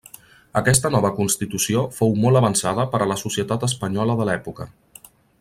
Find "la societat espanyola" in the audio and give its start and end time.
3.13-4.17